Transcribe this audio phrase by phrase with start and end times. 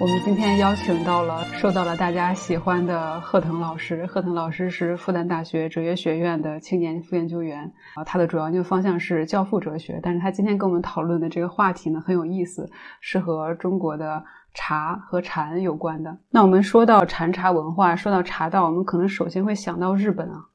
[0.00, 4.06] 我们今天邀请到了受到了大家喜欢的贺腾老师。
[4.06, 10.00] 贺腾老师是复旦大学哲学学院的青年副研究员啊，他的主要研究方向是教父哲学。
[10.02, 12.66] 但是他今天跟我们讨论的这个话题呢很有意思，
[13.02, 14.24] 是和中国的
[14.54, 16.16] 茶和禅有关的。
[16.30, 20.46] 那我们说到禅茶文化，说到茶道，我们可能首先会想到日本啊。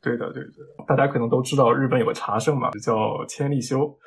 [0.00, 0.50] 对的，对的，
[0.86, 3.98] 大家可能都知道日本有个茶圣嘛，叫千利休。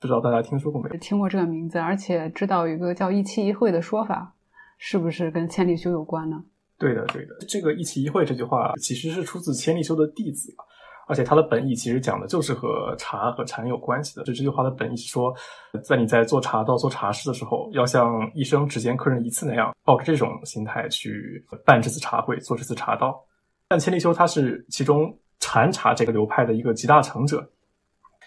[0.00, 0.96] 不知道大家听说过没有？
[0.96, 4.34] 听过这个名字，而且知道有一个叫一期一会的说法，
[4.78, 6.42] 是不是跟千利休有关呢？
[6.78, 7.36] 对的，对的。
[7.46, 10.50] 这个一期一会这句话其实是出自千利休的弟子，
[11.06, 14.24] 而且他的本意其实讲的就是和茶和禅有关系的。
[14.24, 15.34] 就这句话的本意是说，
[15.84, 23.22] 在你在做茶道、做茶事的时候，要像一生只见客人一次那样，抱着这种心态去办这次茶会、做这次茶道。
[23.68, 27.46] 但千利休他是其中禅茶这个流派的一个集大成者。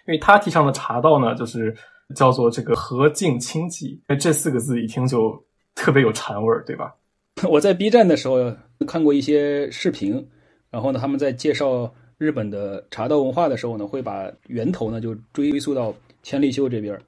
[0.05, 1.75] 因为他提倡的茶道呢，就是
[2.16, 5.41] 叫做这个和静清寂，这四个字一听就
[5.76, 6.93] 特别有禅味儿，对吧？
[7.49, 8.54] 我在 B 站的时候
[8.85, 10.27] 看过一些视频，
[10.70, 16.99] 然后呢，他们在介绍日本的茶道文化的时候呢，会把源头呢就追溯到千利休这边。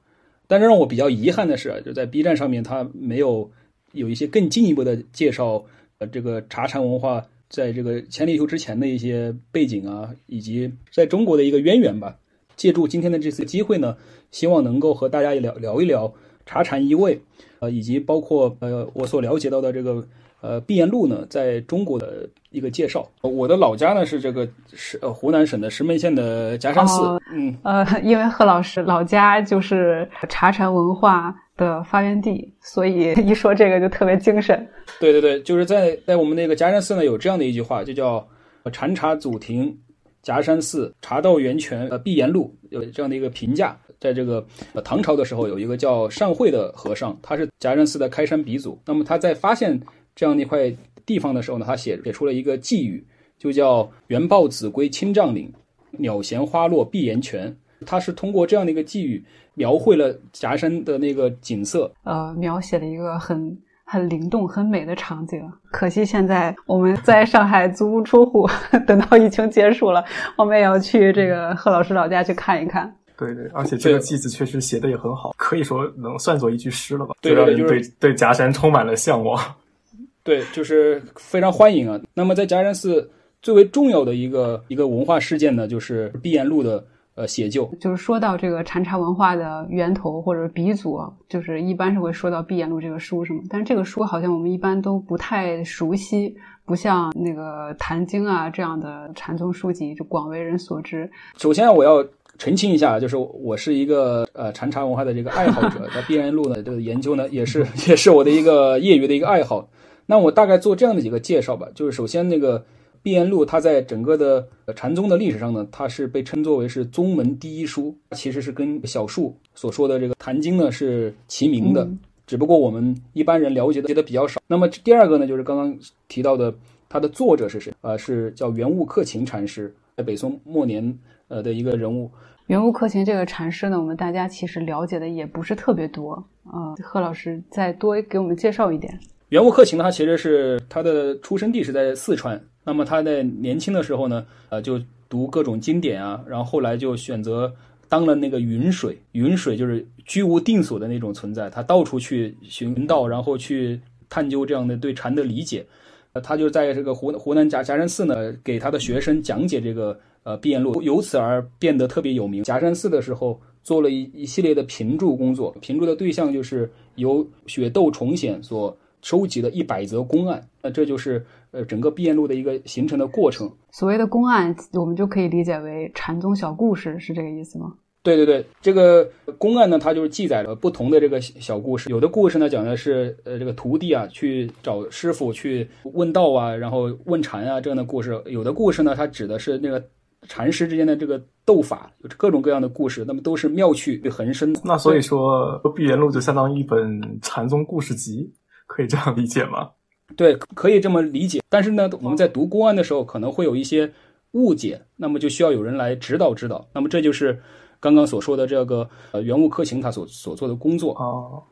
[0.48, 3.50] 但是让我比较遗憾的是，就在 B 站上面，他没有
[3.92, 5.64] 有一些更进一步的介绍，
[5.98, 12.18] 呃，这个茶禅文化在这个千利休之前的一些背景啊，以及在中国的一个渊源吧。
[12.56, 13.96] 借助今天的这次机会呢，
[14.32, 16.12] 希望能够和大家聊聊一聊
[16.46, 17.20] 茶禅一味，
[17.60, 20.06] 呃，以及包括呃我所了解到的这个
[20.42, 23.08] 呃碧岩路呢，在中国的一个介绍。
[23.22, 34.68] 我的老家呢是这个是呃湖南省的石门县的夹山寺，嗯呃，因为贺老师老家就是茶禅文化的发源地，所以一说这个就特别精神。
[35.00, 38.26] 对对对，就是在在我们那个夹山寺呢有这样的一句话，就叫
[38.72, 39.76] 禅茶祖庭。
[40.26, 48.76] 夹山寺茶道源泉，呃，碧岩路有这样的一个评价，在这个呃唐朝的时候，有一个叫善慧的和尚，他是夹山寺的开山鼻祖。
[48.88, 49.80] 那么他在发现
[50.16, 53.06] 这样的一块地方的时候呢，他写写出了一个寄语，
[53.38, 55.54] 就叫“原豹子规青嶂岭，
[55.92, 57.56] 鸟衔花落碧岩泉”。
[57.86, 63.56] 他是通过这样的一个寄语，描绘了夹山的那个景色，呃，描写了一个很。
[63.86, 65.40] 很灵动、很美的场景，
[65.72, 68.50] 可惜现在我们在上海足不出户。
[68.88, 70.04] 等到疫情结束了，
[70.36, 72.94] 我们也要去这个贺老师老家去看一看。
[73.16, 77.16] 对对，而且这个句子确实写的也很好，可以说能算作一句诗了吧？
[77.22, 79.40] 对对对，对夹山充满了向往。
[80.24, 82.00] 对，就是非常欢迎啊。
[82.16, 86.84] 那么在夹山寺最为重要的一个一个文化事件呢，就是碧岩路的。
[87.16, 91.00] 呃，写就就是说到这个禅茶文化的源头或者鼻祖，
[91.30, 93.40] 就是一般是会说到《碧岩录》这个书，是吗？
[93.50, 101.10] 但是这个书好像我们一般都不太熟悉，不像那个《坛经》啊这样的禅宗书籍就广为人所知。
[101.38, 102.06] 首先我要
[102.38, 109.70] 澄清一下，就是我是一个呃禅茶文化的这个爱好者，在《碧岩录》呢这个研究呢也是 也是我的一个业余的一个爱好。
[110.08, 112.66] 那我大概做这样的几个介绍吧，就是首先那个。
[113.06, 121.88] 碧岩录，它在整个的禅宗的历史上呢，它是被称作为是宗门第一书，其实是跟小树所说的这个《坛经》呢是齐名的，
[122.26, 124.42] 只不过我们一般人了解的的比较少。
[124.48, 125.78] 那么第二个呢，就是刚刚
[126.08, 126.52] 提到的，
[126.90, 127.72] 它的作者是谁？
[127.82, 130.98] 呃，是叫圆悟克勤禅师，在北宋末年
[131.28, 132.10] 呃的一个人物。
[132.48, 136.14] 圆悟克勤这个禅师呢，我们大家其实了解的也不是特别多
[136.46, 136.74] 啊。
[136.82, 139.00] 贺老师再多给我们介绍一点。
[139.36, 142.42] 圆悟克勤，他其实是他的出生地是在四川。
[142.64, 144.80] 那么他在年轻的时候呢，呃，就
[145.10, 147.54] 读各种经典啊，然后后来就选择
[147.90, 148.98] 当了那个云水。
[149.12, 155.66] 云水就是居无定所的那种存在，他到处去寻道，然后去探究这样的对禅的理解。
[156.14, 162.42] 呃，他就在这个湖湖南夹夹山寺呢，给他的学生讲解这个呃碧岩录，由此而变得特别有名。
[162.46, 168.74] 夹山寺的时候做了一一系列的评注工作，评注的对象就是由雪窦重显所
[169.06, 170.42] 收集的一百则公案。
[170.62, 171.24] 那这就是。
[171.56, 177.74] 呃，整个碧岩录的一个形成的过程，所谓的公案，我们就可以理解为禅宗小故事，是这个意思吗？
[178.04, 181.90] 对对对，这个公案呢，它就是记载了不同的这个小故事。
[181.90, 189.82] 有的故事呢，讲的是呃，这个徒弟啊去找师傅去问道啊，然后问禅啊这样的故事；有的故事呢，它指的是那个
[190.28, 193.06] 禅师之间的这个斗法，有各种各样的故事。
[193.08, 194.54] 那么都是妙趣横生。
[194.62, 198.30] 那所以说，碧岩录就相当于一本禅宗故事集，
[198.66, 199.72] 可以这样理解吗？
[200.16, 201.42] 对，可以这么理解。
[201.50, 203.92] 但是呢，我们在读公案的时候，可能会有一些
[204.32, 206.68] 误解，那么就需要有人来指导指导。
[206.74, 207.42] 那么这就是
[207.80, 211.44] 刚刚所说的这个呃原物克勤他所所做的工作哦。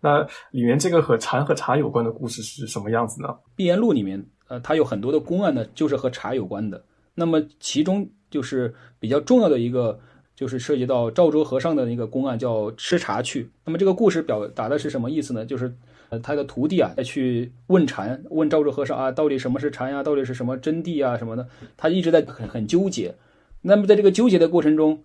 [0.00, 3.28] 那里面这个和禅和茶有关的故事是什么样子呢？
[3.56, 6.84] 《碧岩录》里面，呃，它有很多的公案呢，就是和茶有关的。
[7.14, 9.98] 那么其中就是比较重要的一个，
[10.36, 13.50] 就是涉及到赵州和尚的一个公案，叫吃茶去。
[13.64, 15.44] 那么这个故事表达的是什么意思呢？
[15.44, 15.74] 就是
[16.08, 20.02] 呃，他的徒弟啊再去问禅，问昭智和尚啊，到底什么是禅呀？
[20.02, 21.16] 到底是什么真谛啊？
[21.16, 23.14] 什么的，他一直在很很纠结。
[23.62, 25.02] 那么在这个纠结的过程中，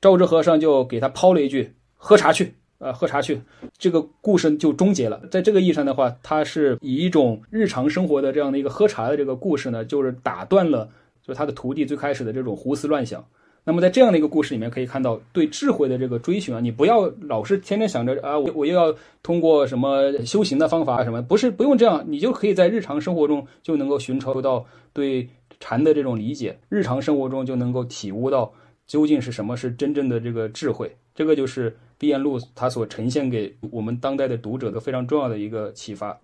[0.00, 3.40] 昭智和尚就给他抛了一句：“喝茶去。”呃，喝茶去，
[3.78, 5.22] 这个故事就终结了。
[5.30, 10.90] 在这个意义上的话，它是以一种日常生活的这样的一个喝茶的这个故事呢，就是打断了
[11.24, 13.24] 就他的徒弟最开始的这种胡思乱想。
[13.64, 18.92] 那么在这样的一个故事里面，可以看到对智慧的这个追寻啊，你不要老是天天想着啊，我我又要
[19.22, 25.28] 通过什么修行的方法什么，不是不用这样，你就可以在日常生活中就能够寻求到对
[25.60, 28.52] 禅的这种理解，日常生活中就能够体悟到
[28.86, 30.96] 究竟是什么是真正的这个智慧。
[31.14, 36.18] 这个就是《碧岩录》它所呈现给我们当代的读者的非常重要的一个启发。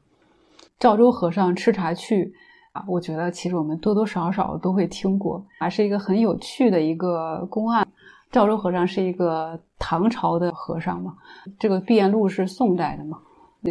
[0.81, 2.33] 赵州和尚吃茶去
[2.73, 7.87] 啊，我觉得其实我们多多少少都会听过，还是一个很有趣的一个公案。
[8.31, 11.17] 赵州和尚是一个唐朝的和尚嘛，
[11.59, 13.19] 这个《碧岩录》是宋代的嘛，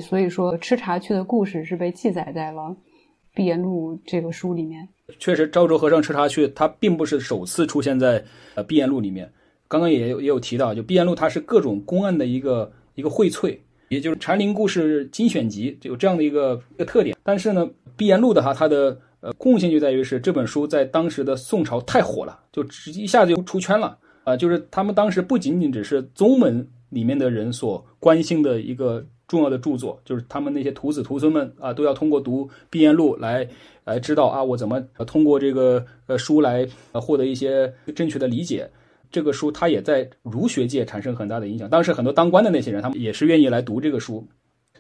[0.02, 2.62] 所以说吃茶去的故事是被记载在了
[3.36, 4.88] 《碧岩录》这个书里面。
[5.20, 9.32] 确实，赵州和尚吃茶去，他并不是首次出现在呃《碧岩录》里面。
[9.68, 17.16] 刚刚也有也有提到，就《碧岩录》它是各种公案的一个一个荟萃，也就是禅林故事精选集，有这样的一个一个特点。
[17.24, 24.36] 但是呢，《碧岩录》的哈，它的呃贡献就在于是这本书在当时的宋朝太火了，就直一下子就出圈了啊！
[24.36, 33.48] 就是他们当时不仅仅只是宗门里面的人所关心的一个重要的著作，就是他们那些徒子徒孙们啊，都要通过读《碧岩录》来
[33.86, 38.70] 来知道啊，我怎么通过这个呃书来获得一些正确的理解。
[39.12, 41.70] 这个书它也在儒学界产生很大的影响。
[41.70, 44.28] 当时很多当官的那些人，他们也是愿意来读这个书，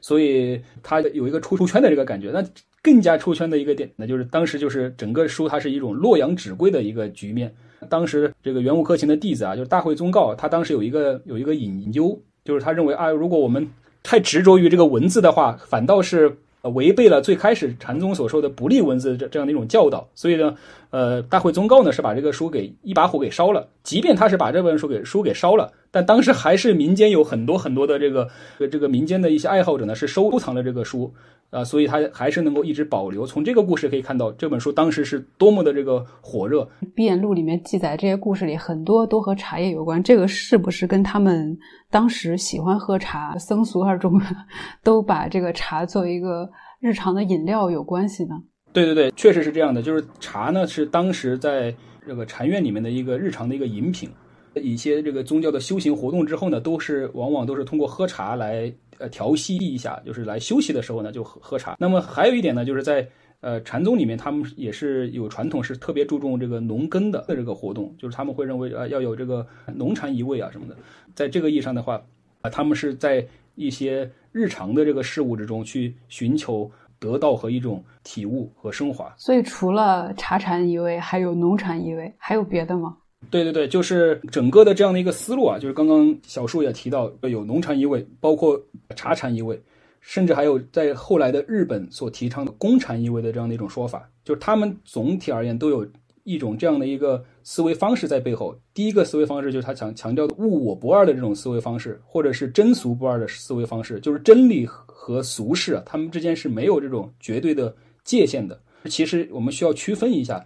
[0.01, 2.31] 所以它有一个出出圈的这个感觉。
[2.31, 2.44] 那
[2.81, 7.53] 更加出圈的一个点，那就是当时就是整个书它是一种洛阳纸贵的一个局面。
[7.89, 13.68] 当时这个元悟克勤的弟子啊，就是大会宗告，他当时有一个有一个隐忧，就是他认为啊，如果我们
[14.03, 16.38] 太执着于这个文字的话，反倒是。
[16.74, 20.53] 违背了最开始禅宗所说的不立文字这这样的一种教导，所以呢，
[20.98, 23.70] 呃，大会宗告呢是把这个书给一把火给烧了。
[23.84, 28.28] 即便他是把这本书给书给烧了，但当时还是民间有很多很多的这个
[28.72, 31.14] 这个民间的一些爱好者呢是收藏了这个书。
[31.50, 33.26] 啊，所以他还是能够一直保留。
[33.26, 36.64] 从这个故事可以看到，这本书当时是多么的这个火热。
[36.94, 40.04] 《碧岩录》里面记载这些故事里，很多都和茶叶有关。
[40.04, 41.58] 这个是不是跟他们
[41.90, 44.20] 当时喜欢喝茶，僧俗二众
[44.84, 46.50] 都把这个茶作为一个
[46.82, 48.36] 日常的饮料有关系呢？
[48.77, 49.81] 对对对，确实是这样的。
[49.81, 51.74] 就是茶呢，是当时在
[52.06, 54.07] 这个禅院里面的一个日常的一个饮品。
[54.53, 61.75] 一些这个宗教的修行活动之后呢，都是往往都是通过喝茶来呃调息一下，就是来休息的时候呢就喝喝茶。
[61.79, 63.07] 那么还有一点呢，就是在
[63.41, 70.75] 呃禅宗里面，他们也是有传统，是特别注重这个农耕的这个活动，就是他们会认为啊要有这个农禅一味啊什么的。
[71.15, 72.00] 在这个意义上的话，
[72.41, 73.25] 啊他们是在
[73.56, 76.69] 一些日常的这个事物之中去寻求
[77.00, 79.14] 得到和一种体悟和升华。
[79.18, 82.98] 所以除了茶禅一味，还有农禅一味，还有别的吗？
[83.32, 88.62] 对对对，就是整个的这样的一个思路啊，就是刚刚小树也提到，有农禅一味，包括
[88.96, 89.60] 茶禅一味，
[90.00, 95.86] 甚至还有在后来的日本所提倡的公禅一味的这样的一种说法，就是他们总体而言都有
[96.24, 98.56] 一种这样的一个思维方式在背后。
[98.74, 104.66] 第一个思维方式就是他强强调的物我不二的这种思维方式，或者是真俗不二的思维方式，就是真理
[105.00, 107.74] 和俗世啊，他们之间是没有这种绝对的
[108.04, 108.60] 界限的。
[108.86, 110.44] 其实我们需要区分一下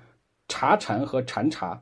[0.50, 1.82] 茶禅和禅茶。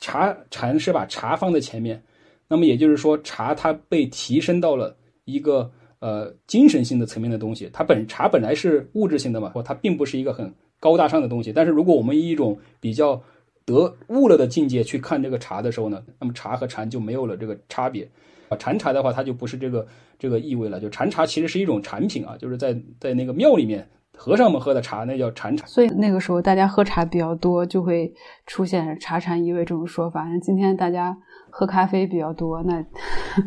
[0.00, 2.02] 茶禅是把茶放在前面，
[2.48, 5.70] 那么也就是说，茶它被提升到了一个
[6.00, 7.70] 呃精神性的层面的东西。
[7.72, 11.52] 它本茶本来是物质性的嘛，或它并不是一个很高大上的东西。
[11.52, 13.22] 但是如果我们以一种比较
[13.64, 18.08] 得悟了的境界去看这个茶的时候呢，那么茶和禅就没有了这个差别。
[18.48, 19.86] 啊，禅茶的话，它就不是这个
[20.18, 20.80] 这个意味了。
[20.80, 23.88] 就禅茶其实是一种产品啊，就是在在那个庙里面。
[24.20, 25.64] 和尚们喝的茶，那叫禅茶。
[25.68, 28.12] 所以那个时候大家喝茶比较多，就会
[28.48, 30.24] 出现茶禅一味这种说法。
[30.24, 31.16] 那今天大家
[31.50, 32.84] 喝咖啡比较多，那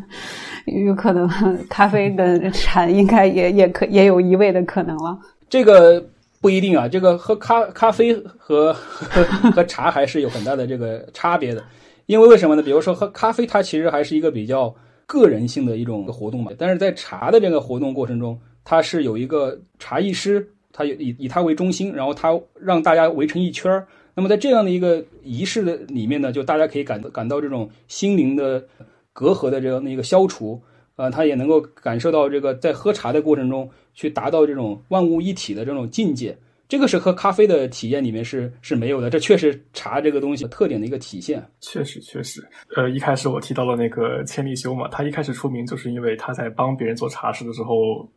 [0.64, 1.28] 有可能
[1.68, 5.18] 咖啡跟禅应该也也可也有一味的可能了。
[5.50, 6.02] 这个
[6.40, 11.62] 不一定啊，这个喝咖咖啡和和茶还是有很大的这个差别的。
[12.06, 12.62] 因为为什么呢？
[12.62, 14.74] 比如说喝咖啡，它其实还是一个比较
[15.12, 16.52] 个人性的一种活动嘛。
[16.56, 20.48] 但是在茶的这个活动过程中，它是有一个茶艺师。
[20.74, 23.70] 他以以他为中心，然后他让大家围成一圈。
[24.14, 28.66] 那么在这样的一个仪式的里面呢，就大家可以感感到这种心灵的
[29.12, 30.62] 隔阂的这样的一个消除。
[30.96, 36.38] 呃，他也能够感受到这个在喝茶的过程中去达到这种万物一体的这种境界。
[36.72, 39.10] 这个是喝咖啡的体验里面是是没有的。
[39.10, 41.46] 这确实茶这个东西特点的一个体现。
[41.60, 42.42] 确实确实。
[42.74, 48.08] 呃，一开始我提到了那个千利休嘛，他一开始出名就是因为他在帮别人做茶事的时候。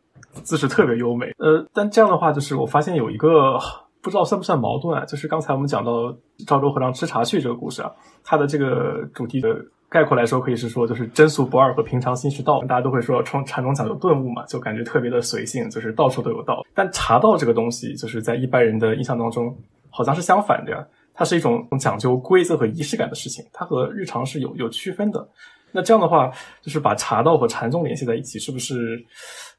[0.42, 1.26] 姿势特别优美。
[1.38, 3.58] 呃，但这样的话，就是我发现有一个
[4.02, 6.14] 不知道算不算矛盾啊，就是刚才我们讲到
[6.46, 7.90] 赵州和尚吃茶去这个故事啊，
[8.24, 9.48] 它的这个主题的
[9.88, 12.60] 概括来说，可以是说就是真俗不二和平常心是道。
[12.62, 16.64] 大家都会说从禅宗讲究顿悟嘛，就感觉特别的随性，就是到处都有道。
[16.74, 19.56] 但茶道这个东西，就是在一般人的印象当中，
[19.90, 20.86] 好像是相反的呀。
[21.14, 25.26] 它是一种讲究规则和仪式感的事情，它和日常是有有区分的。
[25.72, 29.02] 那这样的话，就是把茶道和禅宗联系在一起，是不是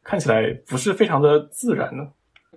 [0.04, 2.04] 看起来不是非常的自然呢？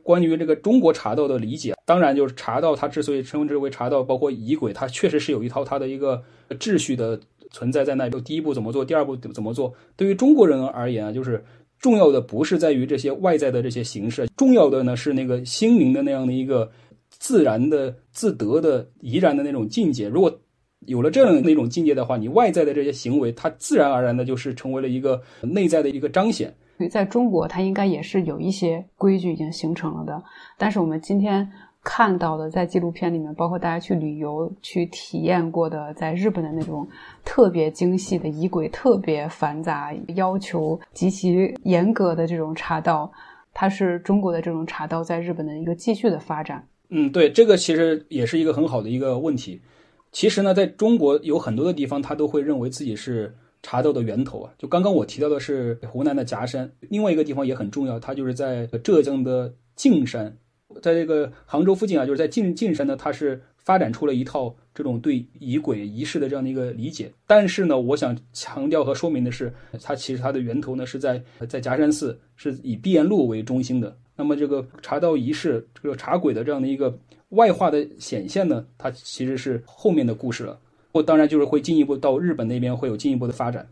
[0.03, 6.23] 关于这个中国茶道的理解，当然就是茶道，它之所以称之为茶道，包括仪轨，它确实是有一套它的一个
[6.59, 7.19] 秩序的
[7.51, 8.09] 存在在那。
[8.09, 9.75] 就第一步怎么做，第二步怎么做。
[9.97, 11.45] 对于中国人而言啊，就是
[11.79, 16.71] 重要的不是在于这些外在的这些形式，重要的呢是那个心灵的那样的一个。
[17.13, 20.41] 自然的、自得的、怡然的那种境界，如果
[20.87, 26.55] 有了这样的一种境界的话，你外在的这些行为，它自然而然的就是成为了一个内在的一个彰显。
[26.89, 30.23] 在中国，它应该也是有一些规矩已经形成了的。
[30.57, 31.47] 但是我们今天
[31.83, 36.87] 看到的，在纪录片里面，包括大家去旅游去体验过的，在日本的那种
[37.25, 43.11] 特别精细的仪轨、特别繁杂、要求极其严格的这种茶道，
[43.55, 46.67] 它是中国的这种茶道在日本的一个继续的发展。
[46.91, 49.63] 嗯，对，这个其实也是一个很好的一个问题。
[50.13, 53.33] 其实呢，在中国有很多的地方，他都会认为自己是
[53.63, 54.53] 茶道的源头啊。
[54.59, 60.37] 就刚刚我提到的是湖南的夹山，另外一个地方也很重要，它就是在浙江的径山，
[60.83, 67.13] 在这个杭州附近啊，就是在径径山呢，它是发展出了一套这种对仪轨仪式的这样的一个理解。
[67.27, 73.97] 但是呢，我想强调和说明的是，它其实它的源头呢是在在夹山寺，是以碧岩路为中心的。
[74.17, 76.99] 那么这个茶道仪式，这个茶轨的这样的一个
[77.31, 80.59] 外化的显现呢，它其实是后面的故事了。
[80.93, 83.67] 我当然就是会进一步到日本那边会有进一步的发展。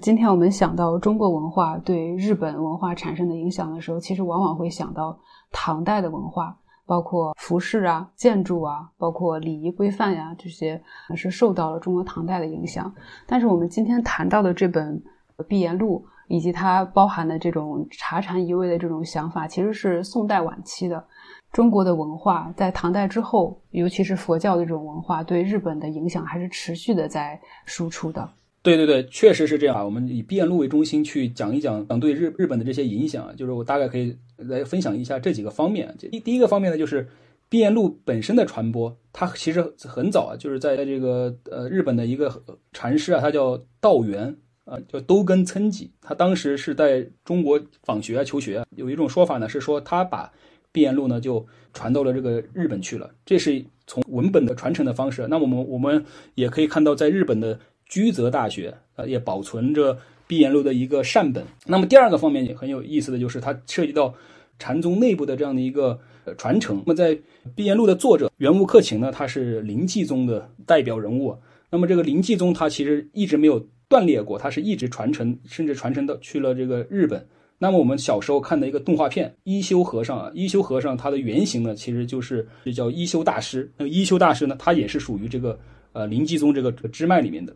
[0.00, 5.18] 今天我们想到中国文化对日本文化产生的影响的时候，其实往往会想到
[5.52, 6.56] 唐代的文化，
[6.86, 10.82] 包括服饰啊、建筑啊，包括礼仪规范呀，这些
[11.14, 12.92] 是受到了中国唐代的影响。
[13.26, 15.00] 但是我们今天谈到的这本
[15.44, 16.04] 《碧岩录》。
[16.28, 21.04] 以及它包含的这种茶禅一味的这种想法，其实是宋代晚期的
[21.52, 28.26] 中国的文化，在唐代之后，尤其是佛教的这种文化，对日本的影响还是持续的在输出的。
[28.62, 29.84] 对对对，确实是这样啊。
[29.84, 35.94] 我们以辩路为中心去讲一讲，讲对日日本的这些影响啊，就是我大概可以来分享一下这几个方面。
[35.98, 37.08] 第第一个方面呢，就是
[37.48, 42.42] 辩路本身的传播，它其实很早啊，就是在这个呃日本的一个
[42.72, 44.36] 禅师啊，他叫道元。
[44.64, 48.64] 啊，叫都根村己，他当时是在中国访学啊，求学。
[48.76, 50.32] 有一种说法呢，是说他把
[50.70, 55.26] 毕彦录呢就传到了这个日本去了，这是从文本的传承的方式。
[55.28, 56.04] 那我们我们
[56.36, 57.58] 也可以看到，在日本的
[57.92, 61.44] 居泽大学啊，也保存着毕彦录的一个善本。
[61.66, 64.14] 那么第二个方面也很有意思的就是，它涉及到
[64.58, 66.82] 禅宗内部的这样的一个呃传承。
[66.86, 67.18] 那么在
[67.54, 71.36] 毕彦录的作者圆悟克勤呢，他是临济宗的代表人物。
[71.68, 73.66] 那么这个临济宗，他其实一直没有。
[73.88, 77.26] 断裂过，它是一直传承，甚至传承到去了这个日本。
[77.58, 83.70] 那么我们小时候看的一个动画片《一休和尚》啊，一休和尚他的原型呢，其实就是叫一休大师。
[83.76, 85.58] 那个一休大师呢，他也是属于这个
[85.92, 87.54] 呃林济宗这个支脉里面的。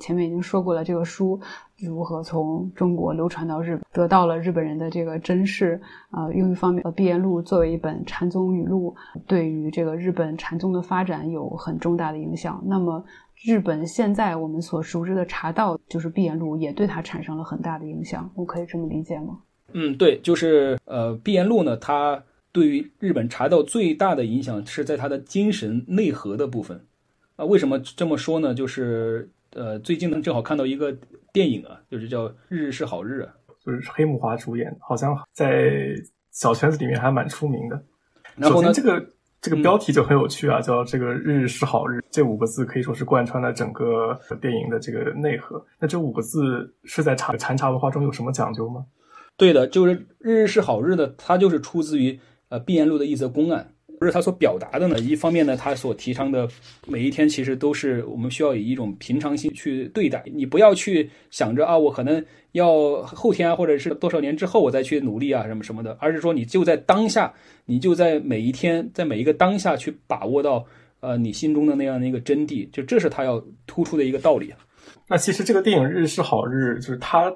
[0.00, 1.38] 前面已经说过了，这个书
[1.78, 5.80] 如何从中国流传到日本，得到了日本人的这个珍视。
[6.12, 12.62] 呃，用一方面，《毕言录》作为一本禅宗语录，对于这个日本禅宗的发展有很重大的影响。
[12.66, 13.04] 那么。
[13.44, 18.30] 日本现在我们所熟知的茶道，就是碧岩录，也对它产生了很大的影响。
[18.36, 19.40] 我可以这么理解吗？
[19.72, 26.80] 嗯，对，就是呃，碧岩录呢，它对于日本茶道最大的影响是在它的精神内核的部分。
[27.42, 28.54] 啊，为什么这么说呢？
[28.54, 30.96] 就是呃，最近呢正好看到一个
[31.32, 33.22] 电影啊，就是叫《日日是好日》，
[33.66, 35.72] 就是黑木华主演，好像在
[36.30, 37.82] 小圈子里面还蛮出名的。
[38.36, 39.04] 然后呢，这个。
[39.42, 45.60] 这个标题就很有趣啊，叫“这个日日是好日”，这五个字可以说是贯穿了整个电影的这个内核。
[45.80, 48.86] 那这五个字是在茶禅茶文化中有什么讲究吗？
[49.36, 52.20] 对的，就是“日日是好日”呢，它就是出自于
[52.50, 53.72] 呃毕彦禄的一则公案。
[54.02, 54.98] 不是他所表达的呢？
[54.98, 56.48] 一方面呢，他所提倡的
[56.88, 60.24] 每一天其实都是我们需要以一种平常心去对待。
[60.34, 67.32] 你不要去想着啊，我可能要后天啊，或者是多少年之后我再去努力啊，什么什么的，而是说你就在当下，
[67.64, 70.66] 你就在每一天，在每一个当下去把握到
[70.98, 72.68] 呃你心中的那样的一个真谛。
[72.72, 74.52] 就这是他要突出的一个道理。
[75.06, 77.32] 那其实这个电影《日是好日》，就是他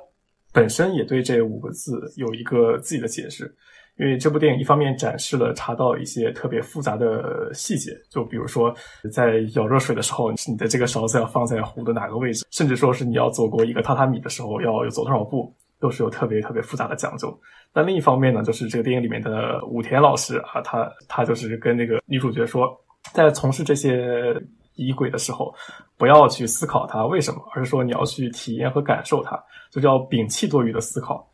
[0.53, 3.55] 本身也对这五个字有一个自己的解释。
[3.99, 8.75] 因为这部电影一方面展示了茶道一些特别复杂的细节，就比如说
[9.13, 15.51] 在舀热水的时候，你的这个勺子要放在壶的哪个位置，甚至说是你要走过一个榻榻米的时候要有走多少步，
[15.81, 17.37] 都是有特别特别复杂的讲究。
[17.73, 22.69] 但另一方面呢，就是这个电影里面的武田老师啊，他他就是跟那个女主角说，
[23.13, 24.35] 在从事这些
[24.75, 25.55] 仪轨的时候，
[25.97, 31.27] 不要去思考它为什么，而是说你要去体验和感受它，就叫摒弃多余的思考。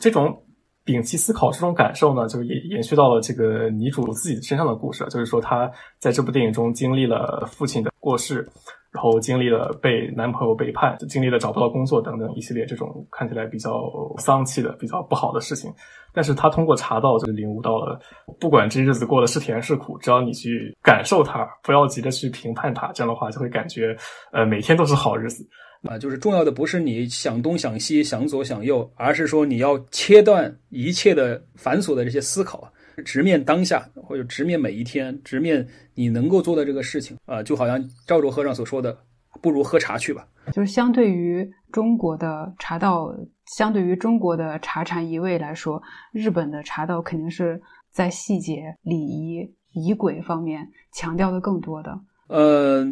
[0.00, 0.42] 这种
[0.84, 8.48] 摒弃思考这种感受呢，就也延续到了这个女主自己身上的故事，就是说她在这部电影中经历了父亲的过世。
[8.92, 15.72] 然后经历了被男朋友背叛，经历了找不到工作等等一系列这种看起来比较丧气的、比较不好的事情。
[16.12, 17.98] 但是他通过茶道就领悟到了，
[18.38, 23.96] 不管这日子过得是甜是苦，只要你去感受它，不要急着去评判它，这样的话就会感觉，
[24.30, 25.42] 呃，每天都是好日子。
[25.82, 32.72] 啊，就是重要的不是你想东想西、想左想右，而是说你要切断一切的繁琐的这些思考。
[33.06, 38.96] 直面当下，或者直面每一天，直面你能够做的这个事情啊，就好像赵州和尚所说的，
[39.40, 40.28] 不如喝茶去吧。
[40.52, 43.10] 就是相对于中国的茶道，
[43.56, 47.60] 相对于中国的茶禅一味来说，日本的茶道肯定是
[47.90, 51.98] 在细节、礼仪、仪轨方面强调的更多的。
[52.28, 52.84] 呃，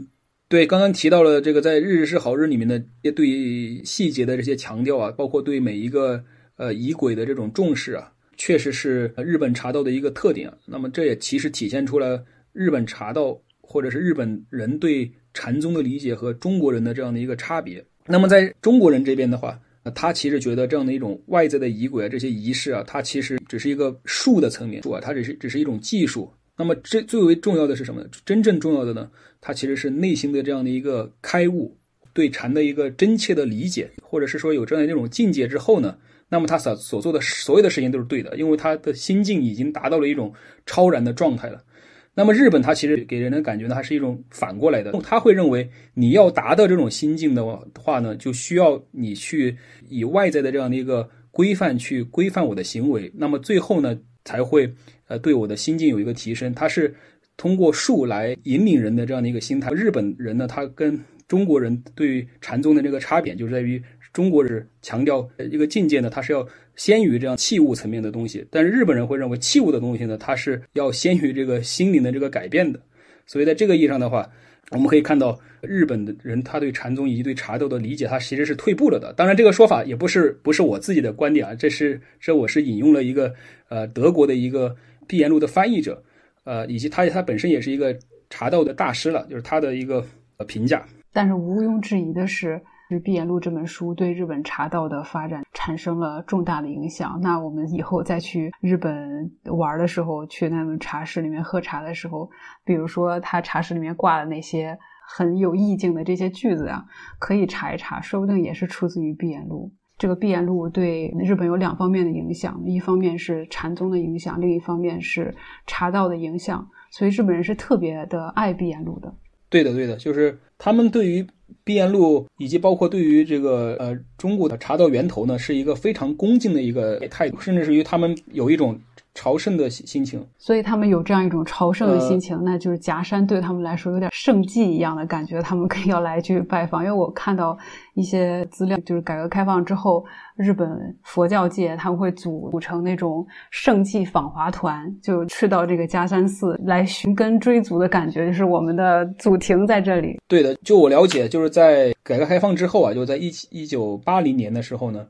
[0.51, 2.77] 对，刚刚提到了这个在《日日是好日》里面的
[3.13, 6.25] 对细节的这些强调啊，包括对每一个
[6.57, 8.13] 呃仪轨的这种重视啊。
[8.37, 10.59] 确实是日本茶道的一个特点啊。
[10.67, 17.85] 那么这也其实体现出了日本茶道或者是日本人对禅宗的理解和中国人的这样的一个差别。
[18.07, 19.57] 那么在中国人这边的话，
[19.95, 26.29] 他其实觉得这样的一种外在的仪轨啊，这些仪式啊，它其实只是一个术的层面，术啊，它只是只是一种技术。
[26.61, 28.09] 那么这最为重要的是什么呢？
[28.23, 31.75] 真正重要的呢，它其实是内心的这样的一个开悟，
[32.13, 35.97] 对禅的一个真切的理解，或者是说有这样的一种境界之后呢？
[36.29, 40.35] 那么他所所做的所有的事情都是对的，因为他的心境已经达到了一种
[40.67, 41.65] 超然的状态了。
[42.13, 47.43] 那么日本他其实给人的感觉呢，还是一种反过来的，他会认为你要达到这种心境的
[47.79, 49.57] 话呢，就需要你去
[49.89, 54.75] 以外在的这样的一个规范去规范我的行为，那么最后呢才会
[55.11, 56.55] 呃对我的心境有一个提升。
[56.55, 56.95] 它是
[57.37, 59.71] 通过术来引领人的这样的一个心态。
[59.73, 63.83] 日本人呢，他跟中国人对禅宗的这个差别就是在于。
[64.13, 66.45] 中国人强调一个境界呢，它是要
[66.75, 72.81] 先于这样器物层面的东西，但是日本人会认为器物的东西呢，它是要先于这个心灵的这个改变的。
[73.25, 74.29] 所以在这个意义上的话，
[74.73, 79.13] 我们可以看到日本的人他对禅宗以及对茶道的理解，他其实是退步了的。
[79.13, 83.33] 当然，这个说法也不是不是我自己的观点啊，这是这我是引用了一个
[83.69, 84.75] 呃德国的一个
[85.11, 86.03] 毕言录的翻译者，
[86.45, 90.05] 呃，以及他他本身也是一个茶道的大师了，就是他的一个
[90.39, 90.87] 呃评价。
[91.13, 92.63] 但是毋庸置疑的是。
[92.93, 97.21] 是《碧岩录》这本书对日本茶道的发展产生了重大的影响。
[97.23, 102.29] 那我们以后再去日本玩的时候，去那种茶室里面喝茶的时候，
[102.65, 106.85] 比如说他茶室里面挂的那些很有意境的这些句子啊，
[107.21, 109.71] 可以查一查，说不定也是出自于《碧岩录》。
[110.01, 115.35] 这个《闭眼录》对日本有两方面的影响，一方面是禅宗的影响，另一方面是
[115.67, 116.67] 茶道的影响。
[116.91, 119.15] 所以日本人是特别的爱《闭眼录》的。
[119.51, 121.27] 对的，对的，就是他们对于。
[121.65, 128.79] 闭眼路以及包括对于这个呃中国的茶道源头呢，是一个非常恭敬的一个态度，甚至于他们有一种。
[129.15, 136.85] 朝圣的心情，所以他们有这样一种朝圣的心情，那就是夹山对他们来说有点圣迹一样的感觉，他们可以要来去拜访。
[136.85, 137.59] 因为我看到
[137.95, 140.05] 一些资料，就是改革开放之后，
[140.37, 140.69] 日本
[141.03, 150.19] 佛教界他们会组组成那种圣迹访华团，就去到这个夹山寺来寻根追祖的感觉，就是我们的祖庭在这里。
[150.29, 155.05] 对的，就我了解，就是在改革开放之后啊，就在一一九八零年的时候呢。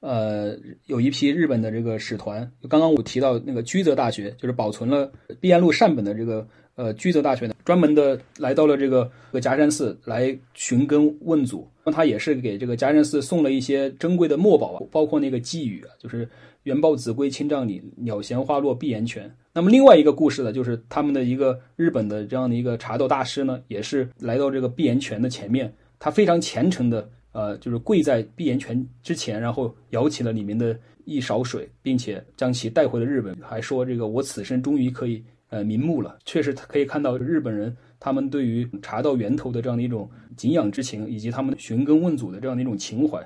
[0.00, 9.10] 呃，有一批日本的这个使团，刚刚我提到那个居泽大学，就是保存了毕安路善本的这个呃居泽大学呢，专门的来到了这个
[9.42, 11.68] 夹山寺来寻根问祖。
[11.84, 16.26] 那他也是给这个夹山寺送了一些珍贵的墨宝啊，包括那个寄语啊，就是
[16.64, 19.30] “元宝子规清丈里，鸟闲花落碧岩泉”。
[19.52, 27.06] 那么另外一个故事呢，就是他们的一个日本的这样的一个茶道大师呢，也是来到这个碧岩泉的前面，他非常虔诚的。
[27.32, 36.18] 呃，就是跪在碧岩泉之前，然后舀起了里面的一勺水，并且将其带回了日本，还说这个我此生终于可以呃瞑目了。
[36.24, 43.24] 确实可以看到日本人他们对于茶道源头的这样的一种敬仰之情，以及他们寻根问祖的这样的一种情怀。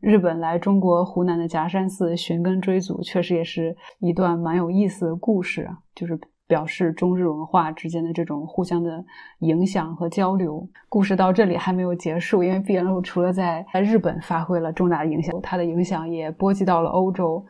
[0.00, 6.18] 日本来中国湖南的夹山寺寻根追祖，确实也是一段蛮有意思的故事啊，就是。
[6.48, 9.04] 表示中日文化之间的这种互相的
[9.40, 10.66] 影响和交流。
[10.88, 17.44] 故事到这里还没有结束，因为毕彦路除了在在日本发挥了重大的影响，它的影响也波及到了欧洲。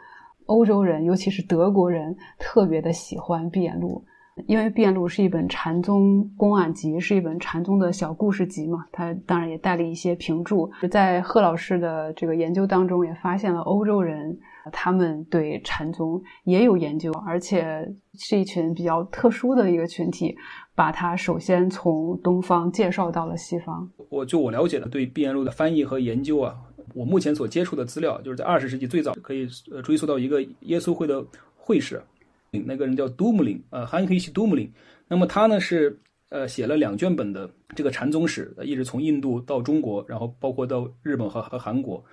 [0.46, 4.04] 欧洲人，尤其是德国人，特别的喜欢毕彦路。
[4.46, 10.70] 因为《毕彦录》是一本禅宗公案集，是一本禅宗的小故事集嘛，他当然也带了一些评注。
[10.90, 14.38] 在贺老师的这个研究当中，也发现了欧洲人
[14.72, 17.86] 他们对禅宗也有研究，而且
[18.18, 20.36] 是一群比较特殊的一个群体，
[20.74, 23.90] 把它首先从东方介绍到了西方。
[24.08, 26.54] 我就我了解的对《毕彦录》的翻译和研究啊，
[26.94, 29.46] 我目前所接触的资料，就是在二十世纪最早可以
[29.82, 31.24] 追溯到一个耶稣会的
[31.56, 32.02] 会士。
[32.50, 34.72] 那个人叫杜姆林，呃，汉克西杜姆林。
[35.08, 42.04] 那么他呢是呃写了两卷本的这个禅宗史，一直从印度到中国，然后包括到日本和和韩国。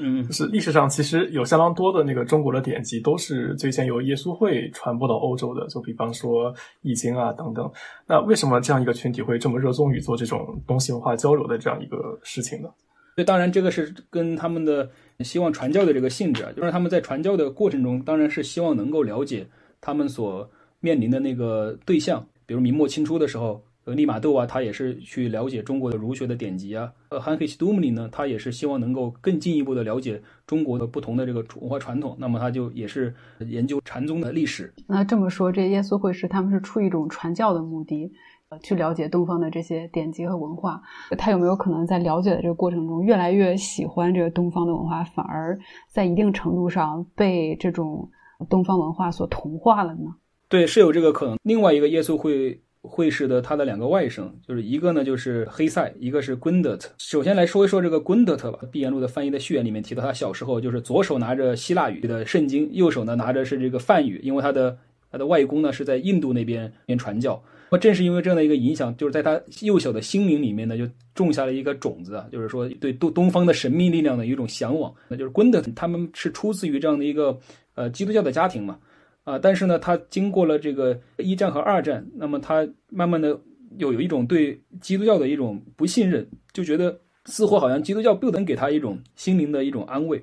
[0.00, 7.68] 嗯，是历史上其实有相当多的那个中国的典籍都是最先由耶稣会传播到欧洲的，就比方说《易经》啊等等。
[8.06, 12.68] 那为什么这样一个群体会这么热衷于做这种东西文化交流的这样一个事情呢？
[13.16, 14.88] 对当然这个是跟他们的
[15.20, 19.44] 希望传教的这个性质啊，就是他们在传教的过程中，当然是希望能够了解。
[19.80, 20.48] 他们所
[20.80, 26.92] 面临的那个对象，比如明末清初的时候，呃，利玛窦啊，他也是去了解中国的儒学的典籍啊。
[27.10, 32.16] 呃，汉克西杜姆林呢，他也是希望能够更进一步的了解中国的不同的这个文化传统。
[32.18, 34.72] 那么他就也是研究禅宗的历史。
[34.86, 38.12] 那这么说，这耶稣会士他们是出于一种传教的目的，
[38.50, 40.82] 呃，去了解东方的这些典籍和文化。
[41.16, 48.10] 他有没有可能在了解的这个过程中，越来越喜欢这个东方的文化，反而在一定程度上被这种？
[48.46, 50.14] 东方文化所同化了呢？
[50.48, 51.36] 对，是有这个可能。
[51.42, 56.90] 另外一个耶稣会会士的他的两个外甥，就是一个呢就是黑塞，一个是昆德特。
[56.98, 58.60] 首先来说一说这个昆德特吧。
[58.70, 64.78] 毕言录的翻译的序言里面提到，他小时候就是左手拿着希腊语的圣经，右手呢拿着是这个梵语，因为他的
[65.10, 67.42] 他的外公呢是在印度那边边传教。
[67.70, 74.94] 那正是因为这样的一个影响，就是在他幼小的心灵里面呢，就种下了一个种子啊，就是说对东东方的神秘力量的一种向往。
[75.08, 77.38] 那就是昆德他们是出自于这样的一个。
[77.74, 78.76] 呃，基督教的家庭嘛，
[79.22, 83.40] 啊，但是呢，他经过了这个一战和二战，那么他慢慢的
[83.76, 90.20] 又有一种对基督教的一种不信任，就觉得似乎好像基督教不能给他一种心灵的一种安慰，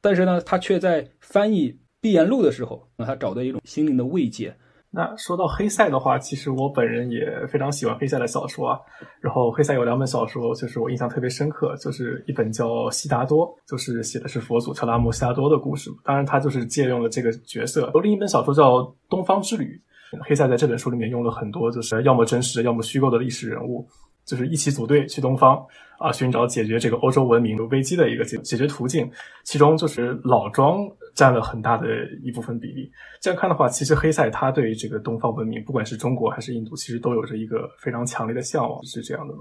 [0.00, 4.56] 但是呢，他却在翻译《闭言录》的时候，让他找到一种心灵的慰藉。
[4.90, 8.80] 那说到黑塞的话，其实我本人也非常喜欢黑塞的小说啊。
[9.20, 15.90] 然后黑塞有两本小说，就是我印象特别深刻，就是一本叫《悉达多》，就是写的是佛祖特拉摩悉达多的故事。
[16.02, 17.90] 当然，他就是借用了这个角色。
[17.92, 18.76] 有另一本小说叫
[19.10, 19.78] 《东方之旅》，
[20.26, 23.86] 黑塞在这本书里面用了很多就是要么真实要么虚构的历史人物，
[24.28, 25.66] 就是一起组队去东方
[25.98, 29.10] 啊，寻找解决这个欧洲文明危机的一个解解决途径。
[29.42, 30.88] 其中就是老庄。
[31.14, 31.88] 占了很大的
[32.22, 32.88] 一部分比例。
[33.20, 39.40] 这样看的话，其实黑塞他对这个东方文明，不管是中国还是印度，其实都有着一个非常强烈的向往，是这样的吗？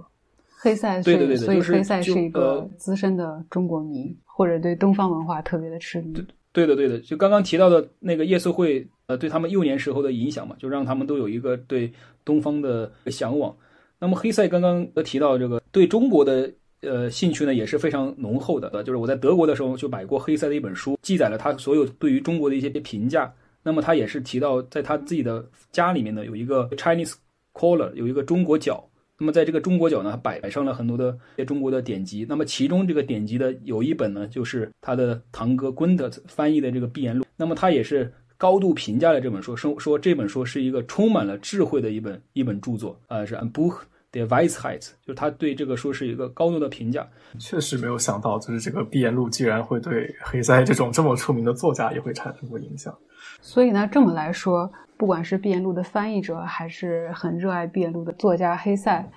[0.60, 6.13] 黑塞对对对，所以黑塞是一个资深的中国迷，或者对东方文化特别的痴迷。
[6.52, 11.93] 对的对的，就刚刚提到的那个耶稣会，呃，对他们幼年时候的影响嘛，就让他们都有一个对
[12.26, 13.56] 东方的向往。
[13.99, 16.51] 那么黑塞刚刚提到这个对中国的。
[16.81, 18.69] 呃，兴趣呢也是非常浓厚的。
[18.69, 23.33] 呃，就是我在德国的时候就买过黑塞的一本书，记载了他所有对于中国的一些评价。
[23.63, 27.15] 那么他也是提到，在他自己的家里面呢有一个 Chinese
[27.55, 28.88] corner，有一个中国角。
[29.17, 32.27] 那么在这个中国角呢，摆摆上了很多的中国的典籍。
[32.29, 37.23] 那么其中这个典籍的有一本呢，就是他的堂哥 Gundert 翻译的这个《闭言录》。
[37.36, 43.00] 那么他也是高度评价了这本书，说说这本书是一个充满了智慧的一本一本著作。
[43.08, 43.80] 呃，是 An Buch。
[44.10, 47.06] The Weisheit，就是他对这个书是一个高度的评价。
[47.38, 52.97] 确实没有想到，就是这个《闭言录》居然会对黑塞这种这么出名的作家也会产生过影响。
[53.41, 59.12] 所以呢，这么来说，不管是《闭言录》的翻译者，还是很热爱《闭言录》的作家黑塞，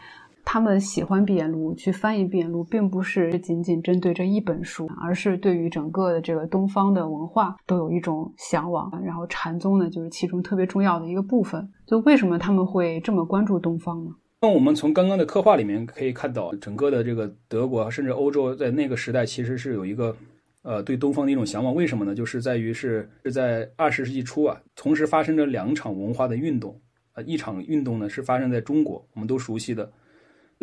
[0.44, 8.90] 他们喜欢《闭言录》，去翻译《闭言录》，并不是仅仅针对这一本书，而是对于整个的这个东方的文化都有一种向往。
[9.05, 11.70] 然后禅宗呢，就是其中特别重要的一个部分。
[11.87, 14.11] 就为什么他们会这么关注东方呢？
[14.42, 20.16] 那我们从刚刚的刻画里面可以看到，整个的这个德国甚至欧洲在那个时代其实是有一个，
[20.62, 21.74] 呃，对东方的一种向往。
[21.74, 22.14] 为什么呢？
[22.14, 26.81] 就是在于是是在二十世纪初啊，同时发生着两场文化的运动
[27.12, 29.92] 啊，一场运动呢是发生在中国，我们都熟悉的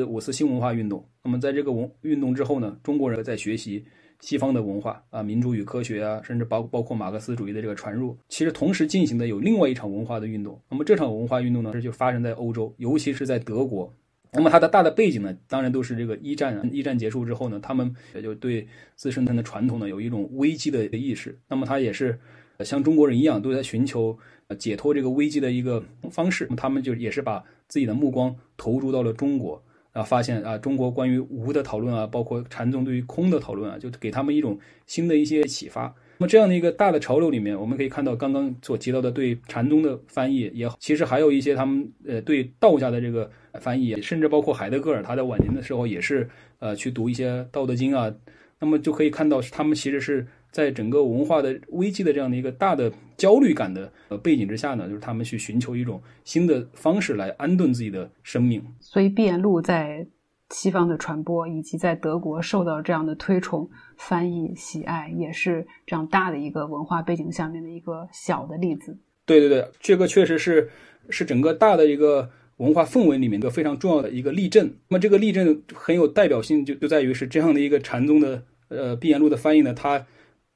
[0.06, 1.08] 五四新文化运动。
[1.24, 3.86] 那么在这个文运动之后呢，中国人在学习。
[4.20, 10.60] 西方的文化啊，民主与科学啊，甚至包包括马克思主义的这个传入，其实同时进行的有另外一场文化的运动。
[10.72, 13.94] 那么这场文化运动呢，这就发生在欧洲，尤其是在德国。
[14.34, 16.68] 那么它的大的背景呢，当然都是这个一战。
[16.74, 21.38] 一战结束之后呢，他们也就对自身的传统呢有一种危机的意识。
[21.48, 22.20] 那么他也是
[22.62, 24.18] 像中国人一样，都在寻求
[24.58, 26.48] 解脱这个危机的一个方式。
[26.58, 29.64] 他们就也是把自己的目光投入到了中国。
[29.98, 34.56] 啊，发现啊，中国关于无的讨论啊，包括禅宗对于空的讨论啊，就给他们一种
[34.86, 35.92] 新的一些启发。
[36.20, 43.28] 那么这样的一个大的潮流里面，我们可以看到刚刚所提到的对禅宗的翻译也好，其实还有一些他们呃对道家的这个
[43.60, 46.30] 翻译，甚至包括海德格尔他在晚年的时候也是
[46.60, 48.14] 呃去读一些《道德经》啊，
[48.60, 58.60] 那么就可以看到他们其实是在整个文化的危机的这样的一个大的焦虑感的呃背景之下呢，就是他们去寻求一种新的方式来安顿自己的生命。
[58.80, 60.08] 所以，毕颜录在
[60.50, 68.98] 西方的传播以及在德国受到这样的推崇、翻译、喜爱，也是这样大的一个文化背景下面的一个小的例子。
[69.28, 70.72] 对对对，这个确实是
[71.12, 74.74] 是整个大的一个文化氛围里面一个非常重要的一个例证。
[74.88, 80.04] 那么这个例证很有代表性，就就在于是这样的一个禅宗的呃毕颜录的翻译呢，它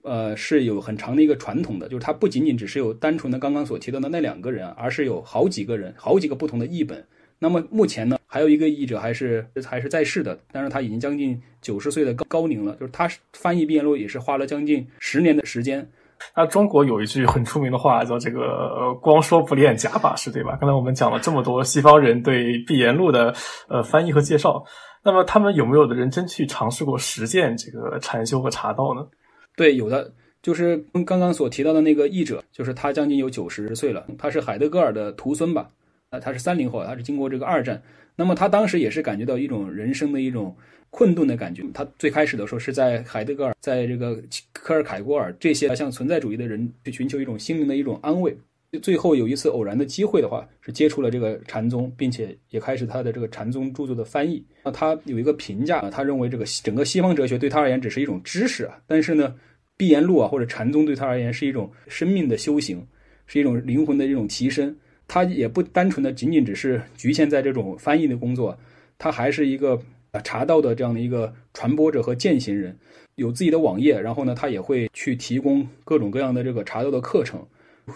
[0.04, 7.04] 呃是有很长的一个传统的，就是它不仅仅只是有单纯的刚刚所提到的那两个人，而是有好几个人、好几个不同的译本。
[7.40, 12.76] 那么目前呢，还有一个译者还是还是在世的，但是他已经将近九十岁的高高龄了。
[12.76, 15.90] 就是他翻译《毕颜录》也是花了将近十年的时间。
[16.36, 20.56] 那中国有一句很出名的话，叫这个“光说不练，假把式”，对吧？
[20.62, 23.34] 刚才我们讲了这么多西方人对《毕颜录》的
[23.68, 24.64] 呃翻译和介绍，
[25.04, 29.08] 那么他们有没有的人真去尝试过实践这个禅修和茶道呢？
[29.56, 35.70] 对，有的，就是刚刚所提到的那个译者，就是他将近有九十岁了，他是海德格尔的徒孙吧。
[36.10, 37.82] 啊，他是三零后，他是经过这个二战，
[38.18, 40.54] 那么他当时也是感觉到一种人生的一种
[40.90, 41.64] 困顿的感觉。
[41.74, 48.36] 他最开始的时候是在海德格尔，在这个科尔凯郭尔这些像存在主义的人去寻求一种心灵的一种安慰。
[48.80, 54.46] 最后有一次偶然的机会的话，是接触了这个禅宗，并且也开始他的这个禅宗著作的翻译。
[54.64, 59.36] 那他有一个评价，他认为这个整个西方哲学对他而言只是一种知识啊，但是呢，
[59.76, 62.86] 毕颜录啊或者禅宗对他而言是一种生命的修行，
[63.26, 64.76] 是一种灵魂的一种提升。
[65.08, 68.58] 他也不单纯的仅仅只是局限在这种翻译的工作，
[68.98, 69.78] 他还是一个
[70.12, 72.78] 啊茶道的这样的一个传播者和践行人，
[73.16, 77.46] 有自己的网页，然后呢，他也会去提供各种各样的这个茶道的课程，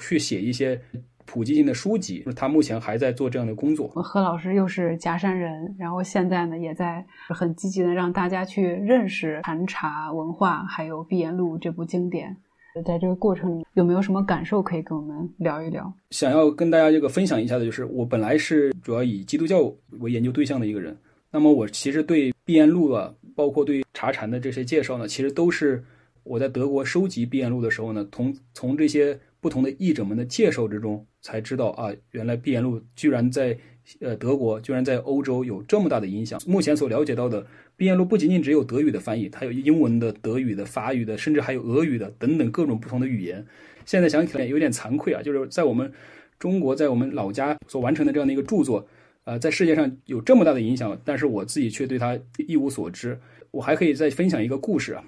[0.01, 0.79] 去写一些
[1.25, 2.25] 普及性的书籍。
[2.35, 3.87] 他目前还在做这样的工作。
[3.87, 12.37] 何老师又是夹山人，然后现在呢，也在很积极的让大家去认识禅茶文化，还有《毕颜录》这部经典。
[12.85, 15.93] 在这个过程里，有没有什么感受可以跟我们聊一聊？
[16.09, 20.97] 想要跟大家这个分享一下的，就是我本来是主要以基督教为研究对象的一个人，
[21.31, 25.81] 那么我其实对毕颜录啊，包括对茶禅的这些介绍呢，其实都是
[26.23, 33.55] 我在德国收集毕颜录的时候呢，从从这些不同的译者们的介绍之中才知道啊，原来毕颜录居然在
[33.99, 36.41] 呃德国，居然在欧洲有这么大的影响。
[36.47, 37.45] 目前所了解到的。
[37.77, 43.45] 毕颜录不仅仅只有德语的翻译，它有英文的、德语的、法语的，甚至还有俄语的等等各种不同的语言。
[43.85, 45.93] 现在想起来有点惭愧啊，就是在我们
[46.39, 48.87] 中国，在我们老家所完成的这样的一个著作，
[49.25, 53.19] 呃，在世界上有这么大的影响，但是我自己却对它一无所知。
[53.51, 55.03] 我还可以再分享一个故事啊，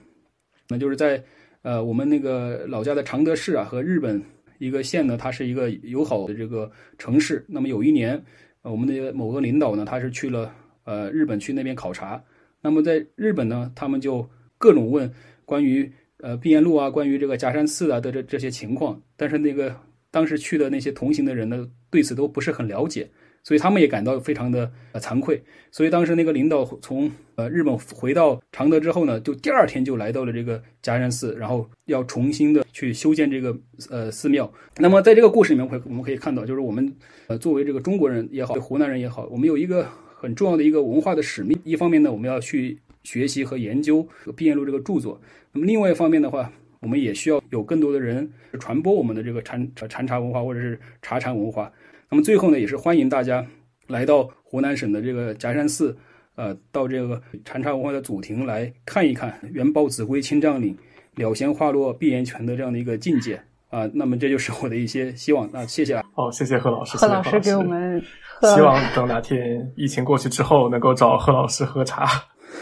[0.68, 1.24] 那就是在
[1.68, 4.24] 呃我们那个老家的常德市啊，和日本
[4.58, 7.44] 一个县呢，它是一个友好的这个城市。
[7.46, 8.24] 那么有一年，
[8.62, 10.50] 我们的某个领导呢，他是去了
[10.86, 12.24] 呃日本去那边考察。
[12.62, 14.26] 那么在日本呢，他们就
[14.58, 15.12] 各种问
[15.44, 19.76] 关于呃毕颜录啊，关于这个夹山寺啊的这这些情况，但是那个
[20.10, 23.10] 当时去的那些同行的人呢，对此都不是很了解，
[23.44, 25.44] 所以他们也感到非常的呃惭愧。
[25.72, 33.58] 所以当时那个领导从呃日本回到常德之后呢，就第二天就来到了这个夹山寺，然后要重新的去修建这个
[33.90, 34.52] 呃寺庙。
[34.78, 36.96] 那么在这个故事里面，会我们可以看到，就是我们
[37.28, 39.88] 呃作为这个中国人也好，湖南人也好，我们有一个。
[40.20, 45.22] 很重要的一个文化的使命，一方面呢，我们要去学习和研究《毕颜录》这个著作；
[45.52, 48.28] 那么另外一方面的话，我们也需要有更多的人
[48.60, 51.72] 传播我们的这个禅禅茶文化或者是茶禅文化。
[52.10, 53.46] 那么最后呢，也是欢迎大家
[53.88, 55.98] 来到湖南省的这个夹山寺，
[56.36, 60.78] 呃，到这个禅茶文化的祖庭来看一看“元宝子规清丈岭，
[61.16, 63.90] 了闲花落碧岩泉”的这样的一个境界啊。
[63.94, 65.50] 那么这就是我的一些希望。
[65.52, 66.02] 那谢谢。
[66.14, 66.98] 好，谢谢贺老师。
[66.98, 68.02] 贺老师给我们。
[68.42, 72.08] 希望等哪天疫情过去之后，能够找贺老师喝茶。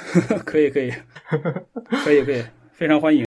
[0.44, 0.92] 可以，可以，
[2.04, 3.24] 可以，可以，非常欢迎。